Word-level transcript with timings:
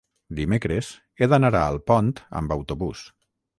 Dimecres 0.37 0.89
he 1.23 1.27
d'anar 1.35 1.53
a 1.61 1.63
Alpont 1.75 2.11
amb 2.43 2.59
autobús. 2.59 3.07